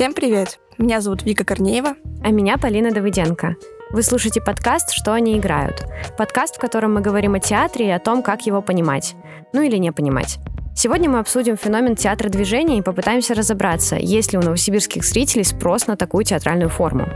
[0.00, 0.58] Всем привет!
[0.78, 1.94] Меня зовут Вика Корнеева.
[2.24, 3.56] А меня Полина Давыденко.
[3.90, 5.84] Вы слушаете подкаст «Что они играют?»
[6.16, 9.14] Подкаст, в котором мы говорим о театре и о том, как его понимать.
[9.52, 10.38] Ну или не понимать.
[10.74, 15.86] Сегодня мы обсудим феномен театра движения и попытаемся разобраться, есть ли у новосибирских зрителей спрос
[15.86, 17.06] на такую театральную форму.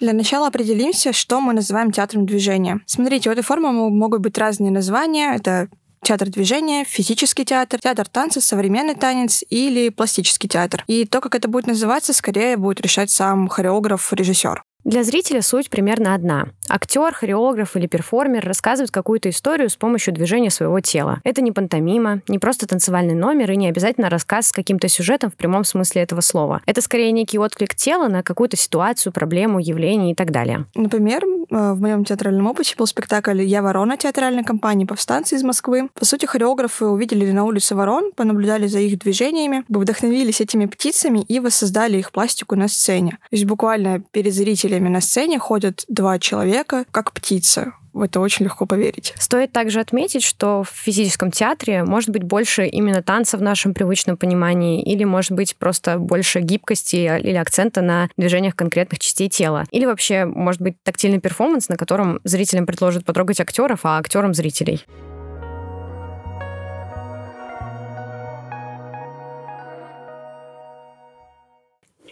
[0.00, 2.80] Для начала определимся, что мы называем театром движения.
[2.86, 5.32] Смотрите, у этой формы могут быть разные названия.
[5.36, 5.68] Это
[6.08, 10.82] театр движения, физический театр, театр танца, современный танец или пластический театр.
[10.86, 14.62] И то, как это будет называться, скорее будет решать сам хореограф, режиссер.
[14.84, 16.48] Для зрителя суть примерно одна.
[16.70, 21.20] Актер, хореограф или перформер рассказывает какую-то историю с помощью движения своего тела.
[21.24, 25.34] Это не пантомима, не просто танцевальный номер и не обязательно рассказ с каким-то сюжетом в
[25.34, 26.62] прямом смысле этого слова.
[26.64, 30.66] Это скорее некий отклик тела на какую-то ситуацию, проблему, явление и так далее.
[30.74, 35.88] Например, э, в моем театральном опыте был спектакль «Я ворона» театральной компании «Повстанцы» из Москвы.
[35.94, 41.40] По сути, хореографы увидели на улице ворон, понаблюдали за их движениями, вдохновились этими птицами и
[41.40, 43.12] воссоздали их пластику на сцене.
[43.12, 47.72] То есть буквально перед зрителями время на сцене ходят два человека, как птицы.
[47.92, 49.12] В это очень легко поверить.
[49.18, 54.16] Стоит также отметить, что в физическом театре может быть больше именно танца в нашем привычном
[54.16, 59.64] понимании, или может быть просто больше гибкости или акцента на движениях конкретных частей тела.
[59.72, 64.84] Или вообще может быть тактильный перформанс, на котором зрителям предложат потрогать актеров, а актерам зрителей.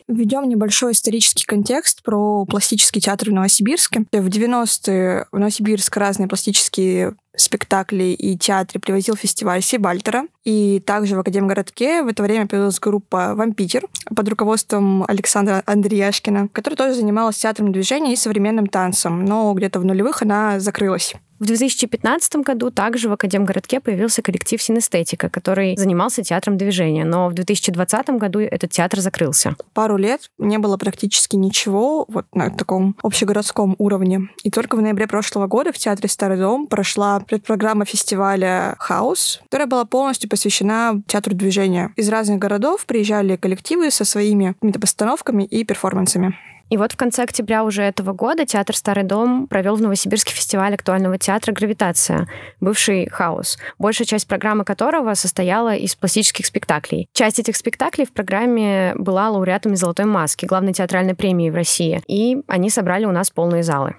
[0.09, 4.05] Введем небольшой исторический контекст про пластический театр в Новосибирске.
[4.13, 10.27] В 90-е в Новосибирск разные пластические спектакли и театре привозил фестиваль Сибальтера.
[10.45, 16.77] И также в Академгородке в это время появилась группа «Вампитер» под руководством Александра Андреяшкина, которая
[16.77, 21.15] тоже занималась театром движения и современным танцем, но где-то в нулевых она закрылась.
[21.39, 27.35] В 2015 году также в Академгородке появился коллектив «Синестетика», который занимался театром движения, но в
[27.35, 29.55] 2020 году этот театр закрылся.
[29.75, 34.29] Пару лет не было практически ничего вот на таком общегородском уровне.
[34.45, 39.67] И только в ноябре прошлого года в театре «Старый дом» прошла предпрограмма фестиваля «Хаус», которая
[39.67, 41.93] была полностью посвящена театру движения.
[41.97, 46.35] Из разных городов приезжали коллективы со своими постановками и перформансами.
[46.69, 50.75] И вот в конце октября уже этого года театр «Старый дом» провел в Новосибирске фестиваль
[50.75, 52.29] актуального театра «Гравитация»,
[52.61, 57.09] бывший «Хаос», большая часть программы которого состояла из пластических спектаклей.
[57.13, 62.39] Часть этих спектаклей в программе была лауреатами «Золотой маски», главной театральной премии в России, и
[62.49, 63.95] они собрали у нас полные залы.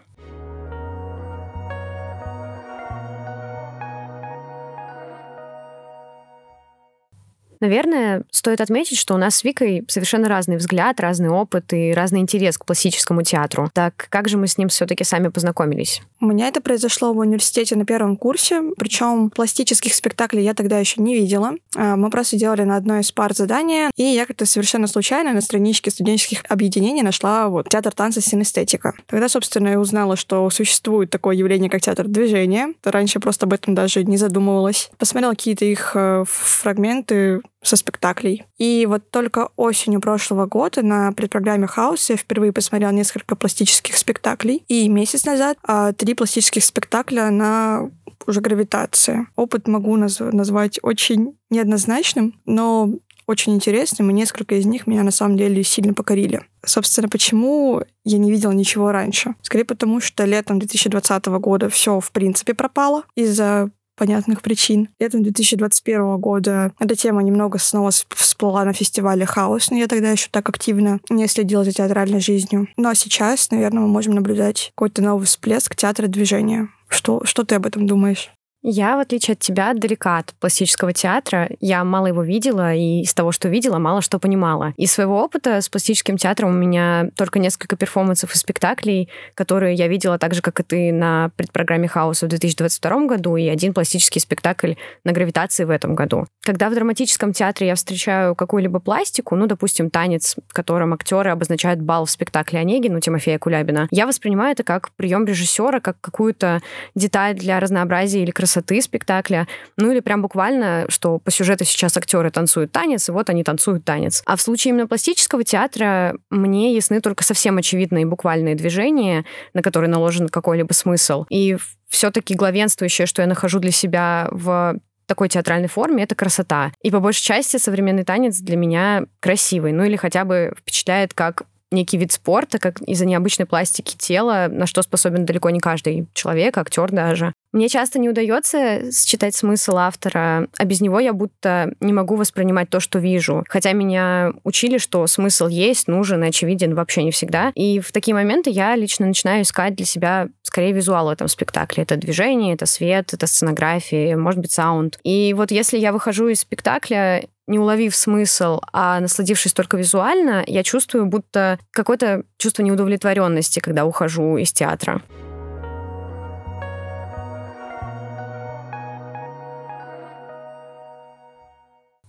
[7.60, 12.20] Наверное, стоит отметить, что у нас с Викой совершенно разный взгляд, разный опыт и разный
[12.20, 13.70] интерес к классическому театру.
[13.74, 16.02] Так как же мы с ним все-таки сами познакомились?
[16.20, 21.02] У меня это произошло в университете на первом курсе, причем пластических спектаклей я тогда еще
[21.02, 21.54] не видела.
[21.76, 25.42] А, мы просто делали на одной из пар задания, и я как-то совершенно случайно на
[25.42, 28.94] страничке студенческих объединений нашла вот театр танца синестетика.
[29.06, 32.74] Тогда, собственно, я узнала, что существует такое явление, как театр движения.
[32.84, 34.90] Раньше просто об этом даже не задумывалась.
[34.98, 38.46] Посмотрела какие-то их э, фрагменты, со спектаклей.
[38.58, 44.64] И вот только осенью прошлого года на предпрограмме Хаус я впервые посмотрела несколько пластических спектаклей.
[44.68, 47.90] И месяц назад а, три пластических спектакля на
[48.26, 49.28] уже гравитации.
[49.36, 52.92] Опыт могу наз- назвать очень неоднозначным, но
[53.28, 56.42] очень интересным, и несколько из них меня на самом деле сильно покорили.
[56.66, 59.36] Собственно, почему я не видела ничего раньше?
[59.42, 64.90] Скорее потому, что летом 2020 года все в принципе пропало из-за понятных причин.
[65.00, 70.30] Летом 2021 года эта тема немного снова всплыла на фестивале «Хаос», но я тогда еще
[70.32, 72.68] так активно не следила за театральной жизнью.
[72.78, 76.70] Ну а сейчас, наверное, мы можем наблюдать какой-то новый всплеск театра движения.
[76.88, 78.32] Что, что ты об этом думаешь?
[78.70, 81.50] Я, в отличие от тебя, далека от пластического театра.
[81.62, 84.74] Я мало его видела, и из того, что видела, мало что понимала.
[84.76, 89.88] Из своего опыта с пластическим театром у меня только несколько перформансов и спектаклей, которые я
[89.88, 94.20] видела так же, как и ты, на предпрограмме «Хаоса» в 2022 году, и один пластический
[94.20, 94.74] спектакль
[95.06, 96.28] на «Гравитации» в этом году.
[96.48, 102.06] Когда в драматическом театре я встречаю какую-либо пластику, ну, допустим, танец, которым актеры обозначают бал
[102.06, 106.62] в спектакле Онегин у Тимофея Кулябина, я воспринимаю это как прием режиссера, как какую-то
[106.96, 109.46] деталь для разнообразия или красоты спектакля,
[109.76, 113.84] ну или прям буквально, что по сюжету сейчас актеры танцуют танец, и вот они танцуют
[113.84, 114.24] танец.
[114.26, 119.90] А в случае именно пластического театра мне ясны только совсем очевидные буквальные движения, на которые
[119.90, 121.26] наложен какой-либо смысл.
[121.30, 121.58] И
[121.90, 126.72] все-таки главенствующее, что я нахожу для себя в такой театральной форме, это красота.
[126.84, 131.44] И по большей части современный танец для меня красивый, ну или хотя бы впечатляет как
[131.72, 136.58] некий вид спорта, как из-за необычной пластики тела, на что способен далеко не каждый человек,
[136.58, 137.34] актер даже.
[137.52, 142.70] Мне часто не удается считать смысл автора, а без него я будто не могу воспринимать
[142.70, 143.44] то, что вижу.
[143.50, 147.52] Хотя меня учили, что смысл есть, нужен и очевиден вообще не всегда.
[147.56, 151.84] И в такие моменты я лично начинаю искать для себя скорее визуал в этом спектакле.
[151.84, 154.98] Это движение, это свет, это сценография, может быть, саунд.
[155.04, 160.64] И вот если я выхожу из спектакля не уловив смысл, а насладившись только визуально, я
[160.64, 165.02] чувствую будто какое-то чувство неудовлетворенности, когда ухожу из театра.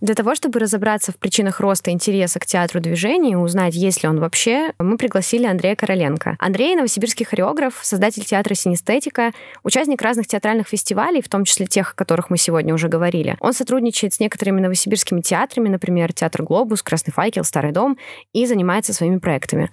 [0.01, 4.09] Для того, чтобы разобраться в причинах роста интереса к театру движения и узнать, есть ли
[4.09, 6.37] он вообще, мы пригласили Андрея Короленко.
[6.39, 9.33] Андрей— новосибирский хореограф, создатель театра «Синестетика»,
[9.65, 13.37] участник разных театральных фестивалей, в том числе тех, о которых мы сегодня уже говорили.
[13.41, 17.99] Он сотрудничает с некоторыми новосибирскими театрами, например, Театр «Глобус», «Красный факел», «Старый дом»,
[18.33, 19.71] и занимается своими проектами.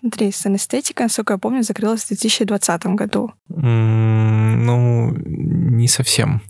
[0.00, 3.32] Смотри, санэстетика, насколько я помню, закрылась в 2020 году.
[3.50, 6.42] Mm, ну, не совсем.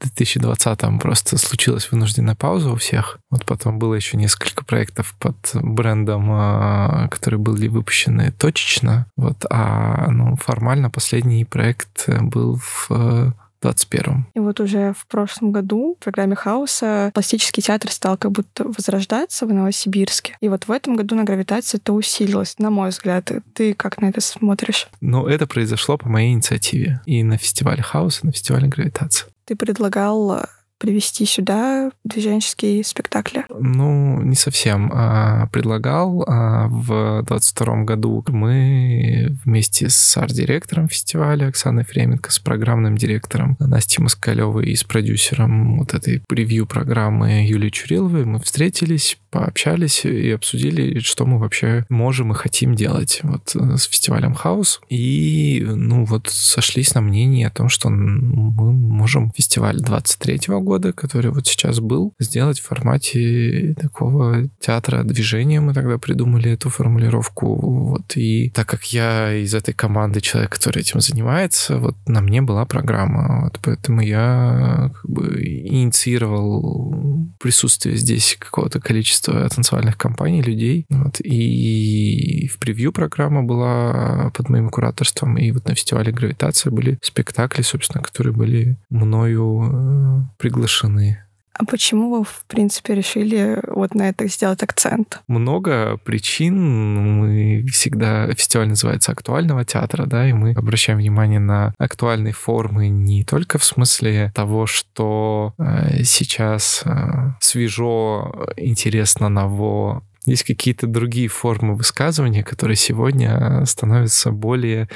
[0.00, 3.18] В 2020 просто случилась вынужденная пауза у всех.
[3.30, 9.06] Вот потом было еще несколько проектов под брендом, а, которые были выпущены точечно.
[9.16, 13.34] Вот, а ну, формально последний проект был в
[13.64, 18.64] 21 И вот уже в прошлом году в программе Хаоса пластический театр стал как будто
[18.64, 20.36] возрождаться в Новосибирске.
[20.40, 23.30] И вот в этом году на гравитации это усилилось, на мой взгляд.
[23.54, 24.88] Ты как на это смотришь?
[25.00, 27.00] Ну, это произошло по моей инициативе.
[27.06, 29.26] И на фестивале Хаоса, и на фестивале гравитации.
[29.46, 30.42] Ты предлагал
[30.84, 33.46] привести сюда движенческие спектакли?
[33.48, 34.90] Ну, не совсем.
[34.92, 36.26] А, предлагал.
[36.28, 44.02] А, в 22 году мы вместе с арт-директором фестиваля Оксаной Фременко, с программным директором Настей
[44.02, 51.26] Москалевой и с продюсером вот этой превью-программы Юлией Чуриловой мы встретились, пообщались и обсудили, что
[51.26, 54.80] мы вообще можем и хотим делать вот э, с фестивалем Хаус.
[54.90, 60.92] И, ну, вот сошлись на мнении о том, что мы можем фестиваль 23 года года,
[60.92, 65.60] который вот сейчас был, сделать в формате такого театра движения.
[65.60, 67.54] Мы тогда придумали эту формулировку.
[67.54, 68.16] Вот.
[68.16, 72.64] И так как я из этой команды человек, который этим занимается, вот на мне была
[72.64, 73.44] программа.
[73.44, 76.94] Вот поэтому я как бы инициировал
[77.40, 80.86] присутствие здесь какого-то количества танцевальных компаний, людей.
[80.90, 81.20] Вот.
[81.20, 85.36] И в превью программа была под моим кураторством.
[85.36, 91.23] И вот на фестивале «Гравитация» были спектакли, собственно, которые были мною э, приглашены.
[91.56, 95.20] А почему вы, в принципе, решили вот на это сделать акцент?
[95.28, 97.20] Много причин.
[97.20, 98.26] Мы всегда...
[98.34, 103.64] Фестиваль называется «Актуального театра», да, и мы обращаем внимание на актуальные формы не только в
[103.64, 112.76] смысле того, что э, сейчас э, свежо, интересно, ново, есть какие-то другие формы высказывания, которые
[112.76, 114.88] сегодня становятся более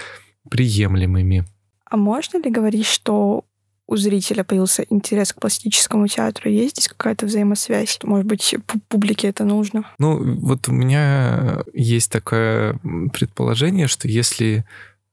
[0.51, 1.45] приемлемыми.
[1.85, 3.45] А можно ли говорить, что
[3.88, 6.50] у зрителя появился интерес к пластическому театру?
[6.50, 7.99] Есть здесь какая-то взаимосвязь?
[8.05, 8.55] Может быть,
[8.88, 9.90] публике это нужно?
[9.99, 12.79] Ну, вот у меня есть такое
[13.12, 14.64] предположение, что если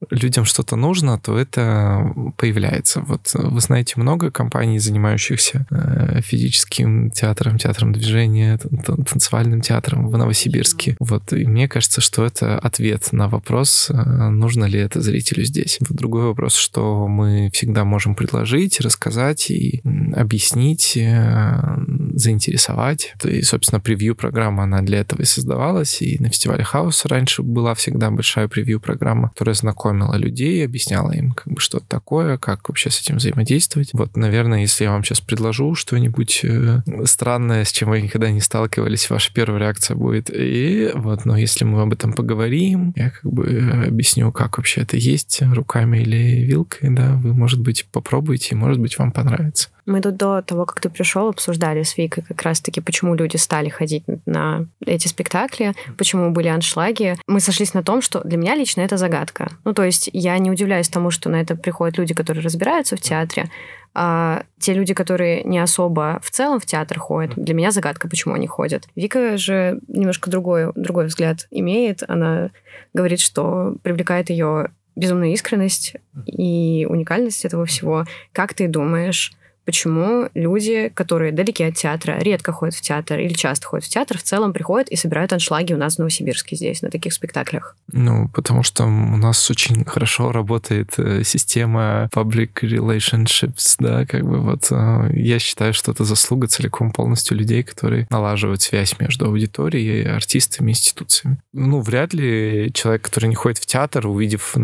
[0.10, 3.02] людям что-то нужно, то это появляется.
[3.02, 10.96] Вот вы знаете много компаний, занимающихся э, физическим театром, театром движения, танцевальным театром в Новосибирске.
[11.00, 13.94] Вот и мне кажется, что это ответ на вопрос, э,
[14.30, 15.77] нужно ли это зрителю здесь.
[15.80, 19.82] Вот другой вопрос, что мы всегда можем предложить, рассказать и
[20.13, 21.77] объяснить, э,
[22.13, 23.13] заинтересовать.
[23.24, 26.01] И, собственно, превью-программа, она для этого и создавалась.
[26.01, 31.32] И на фестивале Хаус раньше была всегда большая превью-программа, которая знакомит знакомила людей, объясняла им,
[31.32, 33.90] как бы, что это такое, как вообще с этим взаимодействовать.
[33.94, 38.42] Вот, наверное, если я вам сейчас предложу что-нибудь э, странное, с чем вы никогда не
[38.42, 43.32] сталкивались, ваша первая реакция будет и вот, но если мы об этом поговорим, я как
[43.32, 48.58] бы объясню, как вообще это есть руками или вилкой, да, вы, может быть, попробуйте, и,
[48.58, 49.70] может быть, вам понравится.
[49.86, 53.70] Мы тут до того, как ты пришел, обсуждали с Викой как раз-таки, почему люди стали
[53.70, 57.15] ходить на эти спектакли, почему были аншлаги.
[57.27, 59.51] Мы сошлись на том, что для меня лично это загадка.
[59.63, 63.01] Ну, то есть я не удивляюсь тому, что на это приходят люди, которые разбираются в
[63.01, 63.50] театре,
[63.94, 68.34] а те люди, которые не особо в целом в театр ходят, для меня загадка, почему
[68.34, 68.88] они ходят.
[68.96, 72.04] Вика же немножко другой, другой взгляд имеет.
[72.08, 72.50] Она
[72.94, 78.06] говорит, что привлекает ее безумная искренность и уникальность этого всего.
[78.34, 79.32] Как ты думаешь,
[79.65, 84.17] почему люди, которые далеки от театра, редко ходят в театр или часто ходят в театр,
[84.17, 87.75] в целом приходят и собирают аншлаги у нас в Новосибирске здесь, на таких спектаклях?
[87.91, 94.39] Ну, потому что у нас очень хорошо работает э, система public relationships, да, как бы
[94.39, 100.07] вот э, я считаю, что это заслуга целиком полностью людей, которые налаживают связь между аудиторией,
[100.07, 101.39] артистами, институциями.
[101.53, 104.55] Ну, вряд ли человек, который не ходит в театр, увидев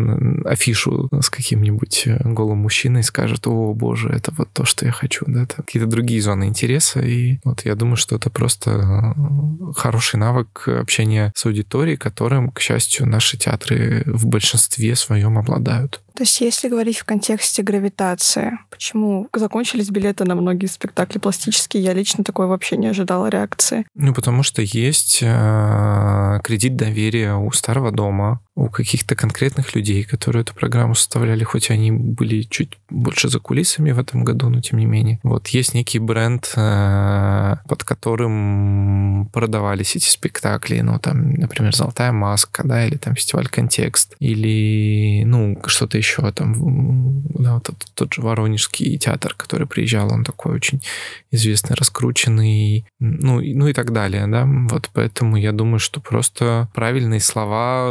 [0.44, 5.24] афишу с каким-нибудь э, голым мужчиной, скажет, о, боже, это вот то, что я хочу,
[5.26, 10.16] да, это какие-то другие зоны интереса, и вот я думаю, что это просто э, хороший
[10.16, 16.00] навык общения с аудиторией, которым, к счастью, наши театры в большинстве своем обладают.
[16.14, 21.92] То есть, если говорить в контексте гравитации, почему закончились билеты на многие спектакли пластические, я
[21.92, 23.86] лично такой вообще не ожидала реакции.
[23.94, 30.42] Ну, потому что есть э, кредит доверия у старого дома, у каких-то конкретных людей, которые
[30.42, 34.78] эту программу составляли, хоть они были чуть больше за кулисами в этом году, но тем
[34.78, 35.20] не менее.
[35.22, 42.62] Вот есть некий бренд, э, под которым продавались эти спектакли, ну, там, например, «Золотая маска»,
[42.66, 48.22] да, или там фестиваль «Контекст», или, ну, что-то еще, там, да, вот тот, тот же
[48.22, 50.82] Воронежский театр, который приезжал, он такой очень
[51.30, 57.20] известный, раскрученный, ну, ну и так далее, да, вот поэтому я думаю, что просто правильные
[57.20, 57.82] слова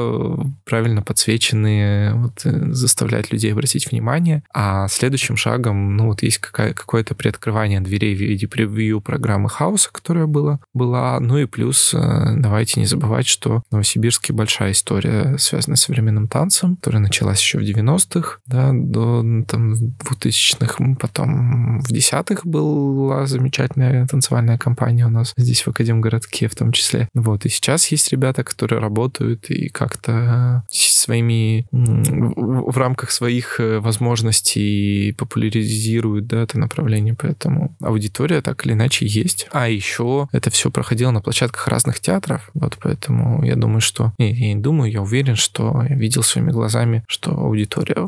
[0.65, 4.43] правильно подсвеченные, вот, э, заставляют людей обратить внимание.
[4.53, 9.89] А следующим шагом, ну, вот есть какая, какое-то приоткрывание дверей в виде превью программы Хауса,
[9.91, 11.19] которая была, была.
[11.19, 16.27] Ну и плюс э, давайте не забывать, что в Новосибирске большая история, связанная с современным
[16.27, 17.61] танцем, которая началась еще в
[18.01, 25.61] 90-х, да, до там 2000-х, потом в десятых была замечательная танцевальная компания у нас здесь
[25.61, 27.07] в Академгородке в том числе.
[27.13, 30.63] Вот, и сейчас есть ребята, которые работают и как-то
[31.01, 39.05] своими в рамках своих э, возможностей популяризируют да, это направление, поэтому аудитория так или иначе
[39.05, 39.47] есть.
[39.51, 44.13] А еще это все проходило на площадках разных театров, вот поэтому я думаю, что...
[44.17, 48.07] Не, я не думаю, я уверен, что я видел своими глазами, что аудитория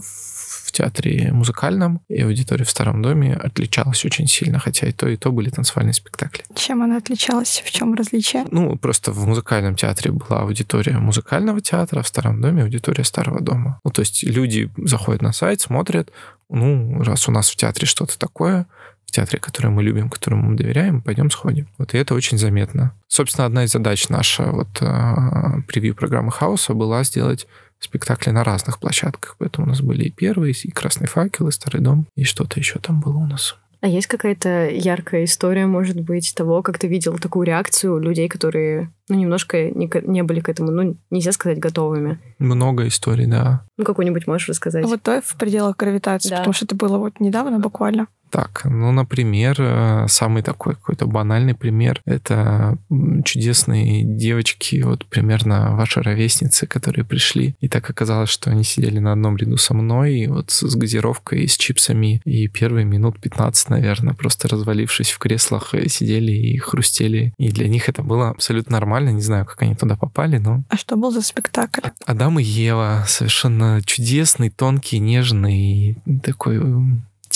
[0.74, 5.32] театре музыкальном и аудитория в Старом доме отличалась очень сильно, хотя и то, и то
[5.32, 6.44] были танцевальные спектакли.
[6.56, 7.64] Чем она отличалась?
[7.66, 8.46] В чем различие?
[8.52, 13.40] Ну, просто в музыкальном театре была аудитория музыкального театра, а в Старом доме аудитория Старого
[13.40, 13.80] дома.
[13.84, 16.12] Ну, то есть люди заходят на сайт, смотрят,
[16.50, 18.66] ну, раз у нас в театре что-то такое,
[19.06, 21.68] в театре, который мы любим, которому мы доверяем, пойдем сходим.
[21.78, 22.94] Вот и это очень заметно.
[23.08, 27.48] Собственно, одна из задач наша вот э, превью программы Хауса была сделать
[27.84, 29.36] спектакли на разных площадках.
[29.40, 32.80] Поэтому у нас были и первые, и «Красный факел», и «Старый дом», и что-то еще
[32.80, 33.56] там было у нас.
[33.84, 38.94] А есть какая-то яркая история, может быть, того, как ты видел такую реакцию людей, которые,
[39.10, 42.18] ну, немножко не, не были к этому, ну, нельзя сказать, готовыми?
[42.40, 43.66] Много историй, да.
[43.78, 44.86] Ну, какую-нибудь можешь рассказать?
[44.86, 46.38] Вот то в пределах гравитации, да.
[46.38, 48.08] потому что это было вот недавно буквально.
[48.34, 52.80] Так, ну, например, э, самый такой какой-то банальный пример— это
[53.24, 57.56] чудесные девочки, вот примерно ваши ровесницы, которые пришли.
[57.60, 61.44] И так оказалось, что они сидели на одном ряду со мной, и вот с газировкой,
[61.44, 66.58] и с чипсами, и первые минут 15, наверное, просто развалившись в креслах, э, сидели и
[66.58, 67.36] хрустели.
[67.38, 69.10] И для них это было абсолютно нормально.
[69.10, 70.64] Не знаю, как они туда попали, но...
[70.70, 71.90] А что был за спектакль?
[72.08, 73.06] Адам и Ева.
[73.08, 76.60] Совершенно чудесный, тонкий, нежный, такой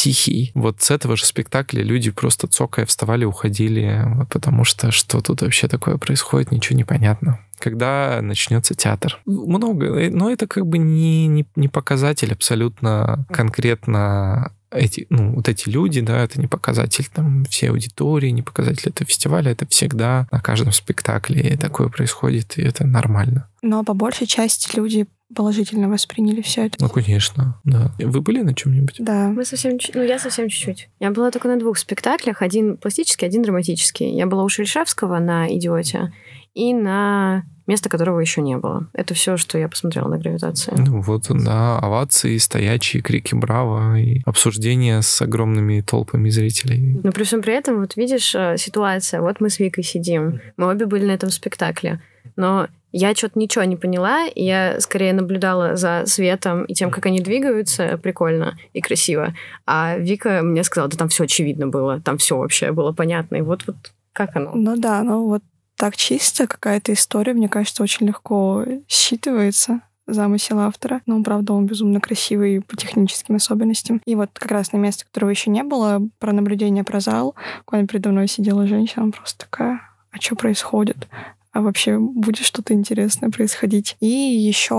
[0.08, 0.52] тихий.
[0.56, 5.68] Вот с этого же спектакля люди просто цокая вставали, уходили, потому что что тут вообще
[5.68, 9.20] такое происходит, ничего не понятно когда начнется театр.
[9.26, 15.69] Много, но это как бы не, не, не показатель абсолютно конкретно эти, ну, вот эти
[15.69, 20.39] люди, да, это не показатель там всей аудитории, не показатель этого фестиваля, это всегда на
[20.39, 23.50] каждом спектакле такое происходит, и это нормально.
[23.62, 26.77] Но по большей части люди положительно восприняли все это.
[26.79, 27.91] Ну, конечно, да.
[28.00, 28.95] Вы были на чем-нибудь?
[29.00, 29.29] Да.
[29.29, 30.89] Мы совсем, ну, я совсем чуть-чуть.
[31.00, 32.41] Я была только на двух спектаклях.
[32.41, 34.15] Один пластический, один драматический.
[34.15, 36.13] Я была у Шельшевского на «Идиоте»
[36.53, 38.88] и на место которого еще не было.
[38.93, 40.74] Это все, что я посмотрела на гравитации.
[40.77, 47.00] Ну вот, да, овации, стоячие, крики браво и обсуждения с огромными толпами зрителей.
[47.03, 50.67] Но при всем при этом, вот видишь, э, ситуация, вот мы с Викой сидим, мы
[50.67, 52.01] обе были на этом спектакле,
[52.36, 57.05] но я что-то ничего не поняла, и я скорее наблюдала за светом и тем, как
[57.05, 59.36] они двигаются прикольно и красиво.
[59.65, 63.36] А Вика мне сказала, да там все очевидно было, там все вообще было понятно.
[63.36, 63.75] И вот, вот
[64.13, 64.51] как оно?
[64.55, 65.43] Ну да, ну вот
[65.77, 71.01] так чисто какая-то история, мне кажется, очень легко считывается замысел автора.
[71.05, 74.01] Но, правда, он безумно красивый по техническим особенностям.
[74.05, 77.86] И вот как раз на место, которого еще не было, про наблюдение про зал, когда
[77.86, 79.81] передо мной сидела женщина, просто такая,
[80.12, 81.07] а что происходит?
[81.53, 83.98] а вообще будет что-то интересное происходить.
[84.00, 84.75] И еще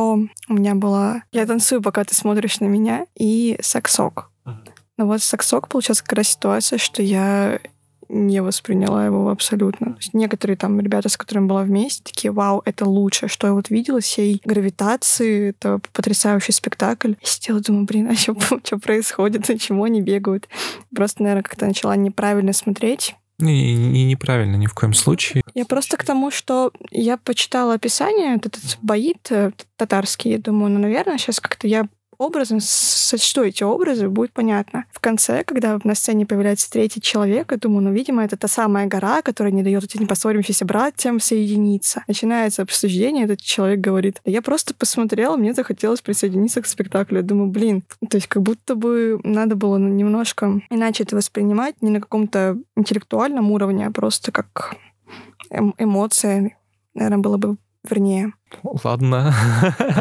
[0.49, 1.25] у меня была...
[1.33, 4.31] Я танцую, пока ты смотришь на меня, и саксок.
[4.97, 7.59] Но вот саксок получается как раз ситуация, что я
[8.09, 9.93] не восприняла его абсолютно.
[9.93, 13.53] То есть некоторые там ребята, с которыми была вместе, такие, вау, это лучше, что я
[13.53, 17.15] вот видела всей гравитации, это потрясающий спектакль.
[17.21, 20.49] Я сидела, думаю, блин, а что, что происходит, почему они бегают?
[20.95, 23.15] Просто, наверное, как-то начала неправильно смотреть.
[23.41, 25.43] И, и неправильно ни в коем случае.
[25.55, 30.73] Я просто к тому, что я почитала описание, этот, этот боит э, татарский, я думаю,
[30.73, 31.87] ну, наверное, сейчас как-то я
[32.19, 34.85] образом сочту эти образы, будет понятно.
[34.93, 38.87] В конце, когда на сцене появляется третий человек, я думаю, ну, видимо, это та самая
[38.87, 42.05] гора, которая не дает этим поссорившимся братьям соединиться.
[42.09, 47.19] Начинается обсуждение, этот человек говорит, я просто посмотрела, мне захотелось присоединиться к спектаклю.
[47.19, 51.91] Я думаю, блин, то есть как будто бы надо было немножко иначе это воспринимать, не
[51.91, 54.77] на каком-то интеллектуальном уровне, а просто как
[55.51, 56.57] эм эмоция,
[56.95, 57.57] наверное, было бы
[57.89, 58.33] вернее.
[58.85, 59.35] Ладно.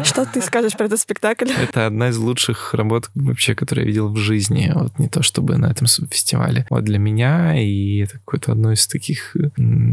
[0.04, 1.50] Что ты скажешь про этот спектакль?
[1.62, 4.70] Это одна из лучших работ вообще, которые я видел в жизни.
[4.74, 6.66] Вот не то чтобы на этом фестивале.
[6.70, 9.36] Вот для меня, и это какое-то одно из таких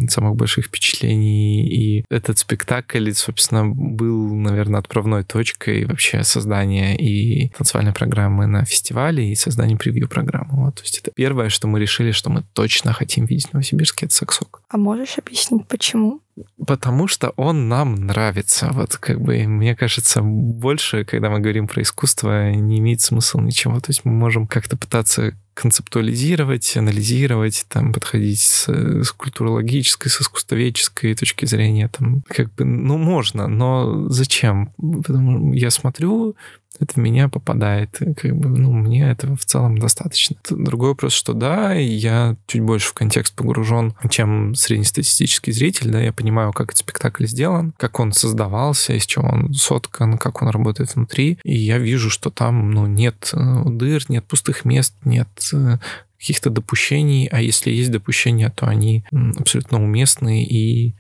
[0.09, 1.67] самых больших впечатлений.
[1.67, 9.31] И этот спектакль, собственно, был, наверное, отправной точкой вообще создания и танцевальной программы на фестивале,
[9.31, 10.65] и создания превью-программы.
[10.65, 14.05] Вот, то есть это первое, что мы решили, что мы точно хотим видеть в Новосибирске,
[14.05, 14.61] это саксок.
[14.69, 16.21] А можешь объяснить, почему?
[16.65, 18.44] Потому что он нам нравится.
[18.71, 23.79] Вот как бы, мне кажется, больше, когда мы говорим про искусство, не имеет смысла ничего.
[23.79, 31.15] То есть мы можем как-то пытаться концептуализировать, анализировать, там, подходить с, с культурологической, с искусствоведческой
[31.15, 34.73] точки зрения, там, как бы, ну, можно, но зачем?
[34.77, 36.35] Потому что я смотрю,
[36.79, 37.97] это в меня попадает.
[37.97, 40.35] Как бы, ну, мне этого в целом достаточно.
[40.49, 46.13] Другой вопрос, что да, я чуть больше в контекст погружен, чем среднестатистический зритель, да, я
[46.13, 50.95] понимаю, как этот спектакль сделан, как он создавался, из чего он соткан, как он работает
[50.95, 55.77] внутри, и я вижу, что там, ну, нет э, дыр, нет пустых мест, нет э,
[56.17, 59.05] каких-то допущений, а если есть допущения, то они
[59.37, 60.95] абсолютно уместны и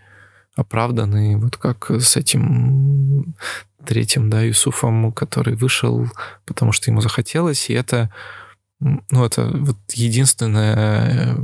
[0.55, 3.35] оправданы, вот как с этим
[3.85, 6.07] третьим, да, Юсуфом, который вышел,
[6.45, 8.13] потому что ему захотелось, и это,
[8.79, 11.37] ну, это вот единственная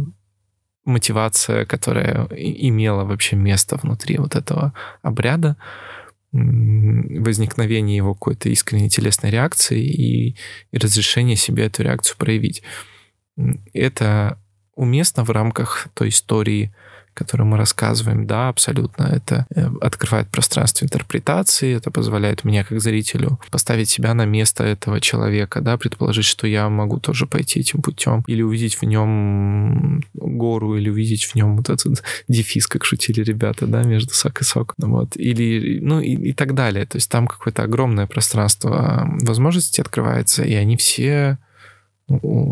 [0.83, 5.55] мотивация, которая имела вообще место внутри вот этого обряда,
[6.33, 10.37] возникновение его какой-то искренней телесной реакции и,
[10.71, 12.63] и разрешение себе эту реакцию проявить.
[13.73, 14.39] Это
[14.75, 16.73] уместно в рамках той истории,
[17.13, 19.03] которую мы рассказываем, да, абсолютно.
[19.03, 25.01] Это э, открывает пространство интерпретации, это позволяет мне, как зрителю, поставить себя на место этого
[25.01, 30.77] человека, да, предположить, что я могу тоже пойти этим путем, или увидеть в нем гору,
[30.77, 34.75] или увидеть в нем вот этот дефис, как шутили ребята, да, между сок и сок.
[34.77, 35.15] Вот.
[35.15, 36.85] Или, ну, и, и так далее.
[36.85, 41.37] То есть там какое-то огромное пространство возможностей открывается, и они все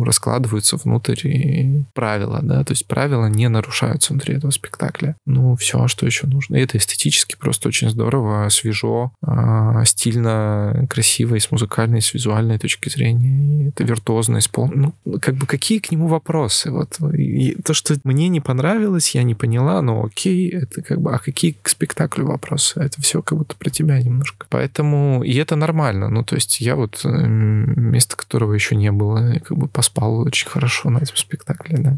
[0.04, 5.16] раскладываются внутрь правила, да, то есть правила не нарушаются внутри этого спектакля.
[5.26, 6.56] Ну, все, что еще нужно.
[6.56, 12.14] И это эстетически просто очень здорово, свежо, а, стильно, красиво и с музыкальной, и с
[12.14, 13.66] визуальной точки зрения.
[13.66, 14.94] И это виртуозно исполнено.
[15.06, 16.72] Ну, как бы какие к нему вопросы?
[16.72, 21.14] Вот и то, что мне не понравилось, я не поняла, но окей, это как бы,
[21.14, 22.80] а какие к спектаклю вопросы?
[22.80, 24.48] Это все как будто про тебя немножко.
[24.50, 26.10] Поэтому, и это нормально.
[26.10, 30.92] Ну, то есть я вот место которого еще не было, как бы поспал очень хорошо
[30.92, 31.98] на этом спектакле, да.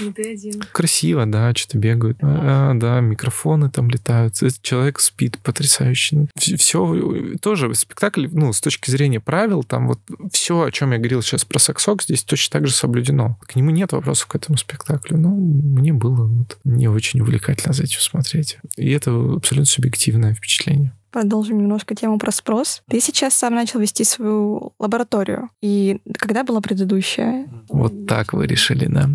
[0.00, 0.62] Не ты один.
[0.72, 2.16] Красиво, да, что-то бегают.
[2.22, 4.34] А, да, микрофоны там летают.
[4.62, 6.28] Человек спит потрясающе.
[6.36, 10.00] Все тоже спектакль, ну, с точки зрения правил, там вот
[10.32, 13.38] все, о чем я говорил сейчас про саксок, здесь точно так же соблюдено.
[13.46, 15.18] К нему нет вопросов к этому спектаклю.
[15.18, 18.56] Но мне было вот не очень увлекательно за этим смотреть.
[18.76, 22.82] И это абсолютно субъективное впечатление продолжим немножко тему про спрос.
[22.90, 25.48] Ты сейчас сам начал вести свою лабораторию.
[25.62, 27.46] И когда была предыдущая?
[27.70, 29.08] Вот так вы решили, да.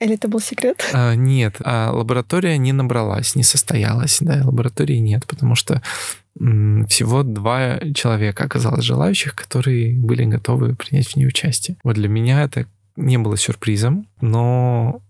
[0.00, 0.82] Или это был секрет?
[0.94, 4.16] А, нет, а лаборатория не набралась, не состоялась.
[4.22, 5.82] Да, лаборатории нет, потому что
[6.38, 11.76] всего два человека оказалось желающих, которые были готовы принять в ней участие.
[11.84, 12.64] Вот для меня это
[12.96, 15.02] не было сюрпризом, но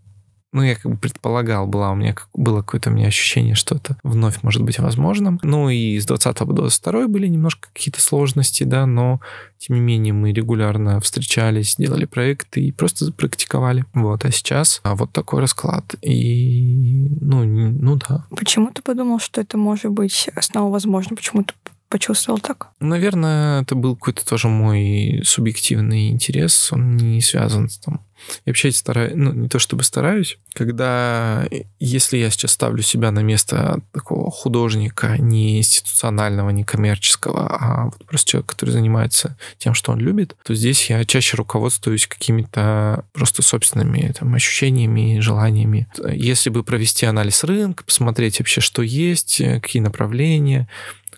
[0.53, 3.97] ну, я как бы предполагал, была у меня, было какое-то у меня ощущение, что это
[4.03, 5.39] вновь может быть возможным.
[5.43, 9.21] Ну, и с 20 по 22 были немножко какие-то сложности, да, но,
[9.59, 13.85] тем не менее, мы регулярно встречались, делали проекты и просто практиковали.
[13.95, 15.95] Вот, а сейчас а вот такой расклад.
[16.03, 18.27] И, ну, ну да.
[18.31, 21.15] Почему ты подумал, что это может быть снова возможно?
[21.15, 21.55] Почему ты
[21.91, 22.69] почувствовал так?
[22.81, 26.73] Наверное, это был какой-то тоже мой субъективный интерес.
[26.73, 28.01] Он не связан с там,
[28.45, 31.47] я вообще стараюсь, ну, не то чтобы стараюсь, когда,
[31.79, 38.05] если я сейчас ставлю себя на место такого художника, не институционального, не коммерческого, а вот
[38.07, 43.43] просто человека, который занимается тем, что он любит, то здесь я чаще руководствуюсь какими-то просто
[43.43, 45.89] собственными там, ощущениями, желаниями.
[46.13, 50.69] Если бы провести анализ рынка, посмотреть вообще, что есть, какие направления,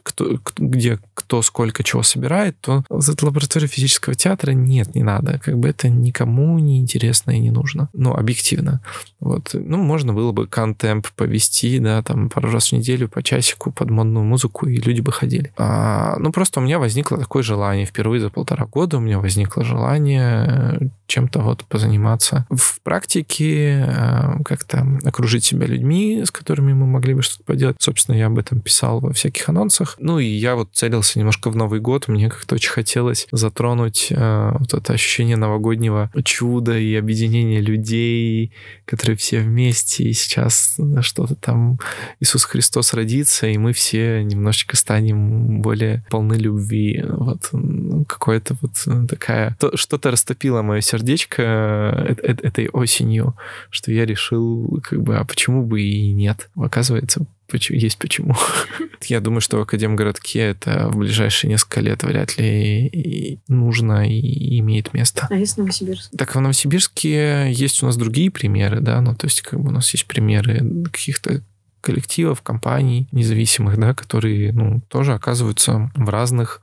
[0.02, 5.38] кто, где кто сколько чего собирает, то за лабораторию физического театра нет, не надо.
[5.38, 7.88] Как бы это никому не интересно и не нужно.
[7.92, 8.80] Ну, объективно.
[9.20, 9.50] Вот.
[9.52, 13.90] Ну, можно было бы контемп повести, да, там пару раз в неделю по часику под
[13.90, 15.52] модную музыку, и люди бы ходили.
[15.56, 17.86] А, ну, просто у меня возникло такое желание.
[17.86, 22.46] Впервые за полтора года у меня возникло желание чем-то вот позаниматься.
[22.50, 27.76] В практике э, как-то окружить себя людьми, с которыми мы могли бы что-то поделать.
[27.78, 29.91] Собственно, я об этом писал во всяких анонсах.
[29.98, 32.09] Ну и я вот целился немножко в Новый год.
[32.09, 38.52] Мне как-то очень хотелось затронуть э, вот это ощущение новогоднего чуда и объединения людей,
[38.85, 41.78] которые все вместе, и сейчас что-то там
[42.20, 47.05] Иисус Христос родится, и мы все немножечко станем более полны любви.
[47.09, 48.72] Вот ну, какое-то вот
[49.09, 49.57] такая...
[49.74, 53.37] Что-то растопило мое сердечко э, э, этой осенью,
[53.70, 56.50] что я решил, как бы, а почему бы и нет?
[56.57, 58.34] Оказывается, есть почему.
[59.02, 64.94] Я думаю, что в Академгородке это в ближайшие несколько лет вряд ли нужно и имеет
[64.94, 65.26] место.
[65.30, 66.10] А есть Новосибирск?
[66.16, 69.72] Так, в Новосибирске есть у нас другие примеры, да, ну, то есть как бы у
[69.72, 71.42] нас есть примеры каких-то
[71.80, 76.60] коллективов, компаний независимых, да, которые, ну, тоже оказываются в разных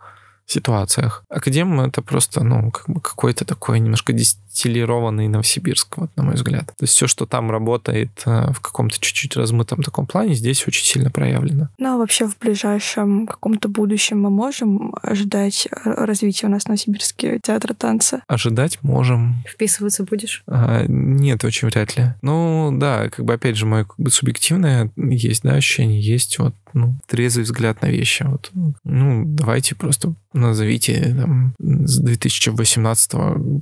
[0.49, 1.23] ситуациях.
[1.29, 6.65] Академ— это просто, ну, как бы какой-то такой немножко дистиллированный Новосибирск, вот, на мой взгляд.
[6.65, 10.85] То есть все, что там работает э, в каком-то чуть-чуть размытом таком плане, здесь очень
[10.85, 11.69] сильно проявлено.
[11.77, 17.73] Ну, а вообще в ближайшем каком-то будущем мы можем ожидать развития у нас Новосибирске театра
[17.73, 18.23] танца?
[18.27, 19.43] Ожидать можем.
[19.47, 20.43] Вписываться будешь?
[20.47, 22.13] А, нет, очень вряд ли.
[22.21, 26.55] Ну, да, как бы опять же, мое как бы субъективное есть, да, ощущение, есть вот
[26.73, 28.23] ну, трезвый взгляд на вещи.
[28.23, 28.51] Вот.
[28.83, 33.11] Ну, давайте просто назовите там, с 2018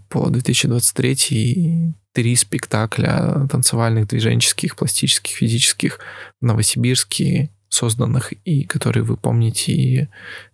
[0.10, 5.99] по 2023 три спектакля танцевальных, движенческих, пластических, физических
[6.41, 10.08] в Новосибирске, созданных и которые вы помните, и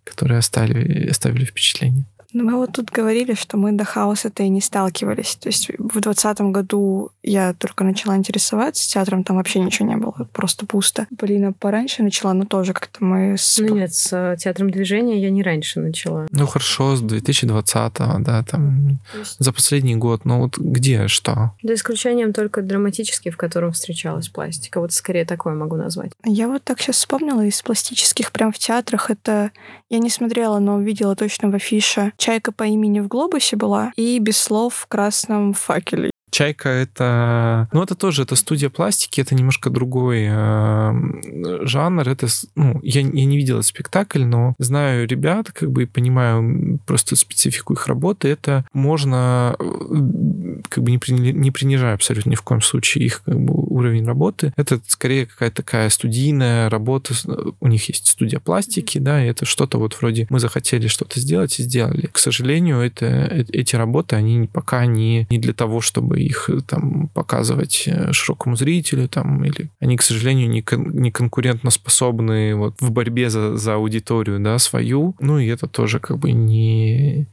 [0.04, 2.06] которые оставили, оставили впечатление.
[2.34, 5.36] Ну, мы вот тут говорили, что мы до хаоса-то и не сталкивались.
[5.36, 10.28] То есть в двадцатом году я только начала интересоваться театром, там вообще ничего не было,
[10.34, 11.08] просто пусто.
[11.18, 13.36] Полина пораньше начала, но тоже как-то мы...
[13.38, 13.60] С...
[13.60, 16.28] Ну нет, с э, театром движения я не раньше начала.
[16.32, 19.36] Ну хорошо, с 2020-го, да, там есть...
[19.38, 20.26] за последний год.
[20.26, 21.52] Ну вот где, что?
[21.62, 24.80] За исключением только драматический, в котором встречалась пластика.
[24.80, 26.12] Вот скорее такое могу назвать.
[26.26, 29.12] Я вот так сейчас вспомнила из пластических прям в театрах.
[29.12, 29.52] Это
[29.90, 34.18] я не смотрела, но увидела точно в афише Чайка по имени в глобусе была и
[34.18, 36.13] без слов в красном факеле.
[36.34, 42.10] Чайка это, ну это тоже это студия пластики, это немножко другой э, жанр.
[42.10, 46.80] Это, ну я, я не видел этот спектакль, но знаю ребят, как бы и понимаю
[46.88, 48.30] просто специфику их работы.
[48.30, 51.00] Это можно э, как бы не,
[51.34, 54.54] не принижая абсолютно ни в коем случае их как бы, уровень работы.
[54.56, 57.14] Это скорее какая-то такая студийная работа.
[57.60, 61.60] У них есть студия пластики, да, и это что-то вот вроде мы захотели что-то сделать
[61.60, 62.10] и сделали.
[62.12, 66.62] К сожалению, это, э, эти работы, они пока не, не для того, чтобы их э,
[66.62, 72.56] там показывать э, широкому зрителю, там, или они, к сожалению, не, кон- не конкурентно способны
[72.56, 75.16] вот в борьбе за, за аудиторию, да, свою.
[75.20, 77.28] Ну, и это тоже как бы не,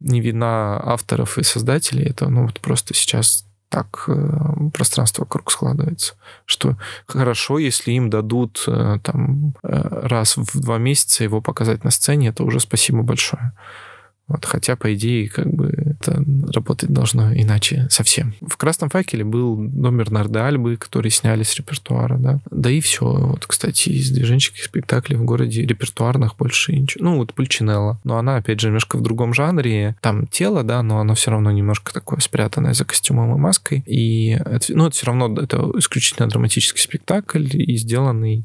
[0.00, 6.14] не вина авторов и создателей, это, ну, вот просто сейчас так э, пространство вокруг складывается,
[6.46, 11.90] что хорошо, если им дадут э, там э, раз в два месяца его показать на
[11.90, 13.52] сцене, это уже спасибо большое.
[14.28, 18.34] Вот, хотя, по идее, как бы это работать должно иначе совсем.
[18.46, 22.40] В «Красном факеле» был номер Нарды Альбы, который сняли с репертуара, да.
[22.50, 23.06] Да и все.
[23.06, 27.04] Вот, кстати, из движенческих спектаклей в городе репертуарных больше ничего.
[27.04, 28.00] Ну, вот Пульчинелла.
[28.04, 29.96] Но она, опять же, немножко в другом жанре.
[30.02, 33.82] Там тело, да, но оно все равно немножко такое спрятанное за костюмом и маской.
[33.86, 38.44] И, это, ну, это все равно это исключительно драматический спектакль и сделанный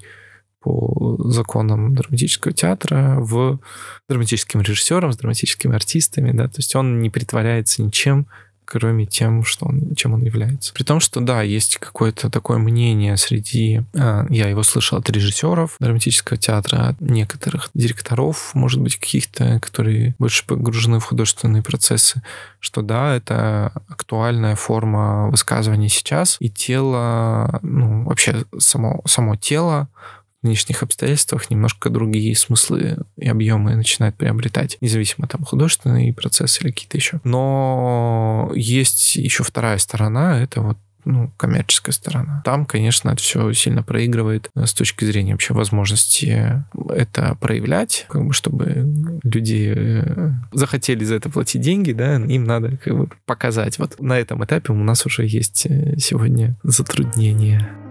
[0.63, 3.59] по законам драматического театра в
[4.07, 8.27] драматическим режиссером, с драматическими артистами, да, то есть он не притворяется ничем,
[8.65, 10.73] кроме тем, что он, чем он является.
[10.73, 13.83] При том, что, да, есть какое-то такое мнение среди...
[13.95, 20.15] А, я его слышал от режиссеров драматического театра, от некоторых директоров, может быть, каких-то, которые
[20.17, 22.21] больше погружены в художественные процессы,
[22.59, 29.89] что да, это актуальная форма высказывания сейчас, и тело, ну, вообще само, само тело
[30.43, 36.97] нынешних обстоятельствах немножко другие смыслы и объемы начинают приобретать, независимо там художественный процесс или какие-то
[36.97, 37.21] еще.
[37.23, 42.41] Но есть еще вторая сторона, это вот ну, коммерческая сторона.
[42.45, 48.25] Там, конечно, это все сильно проигрывает э, с точки зрения вообще возможности это проявлять, как
[48.25, 48.87] бы, чтобы
[49.23, 53.79] люди э, захотели за это платить деньги, да, им надо как бы показать.
[53.79, 57.82] Вот на этом этапе у нас уже есть э, сегодня затруднения.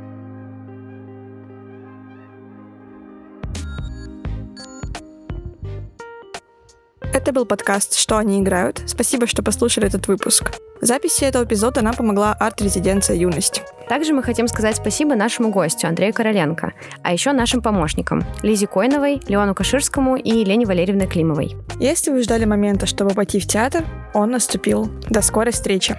[7.12, 8.82] Это был подкаст «Что они играют?».
[8.86, 10.50] Спасибо, что послушали этот выпуск.
[10.80, 13.62] Записи этого эпизода нам помогла арт-резиденция «Юность».
[13.86, 16.72] Также мы хотим сказать спасибо нашему гостю Андрею Короленко,
[17.02, 21.54] а еще нашим помощникам Лизе Койновой, Леону Каширскому и Лене Валерьевне Климовой.
[21.78, 24.90] Если вы ждали момента, чтобы пойти в театр, он наступил.
[25.10, 25.96] До скорой встречи!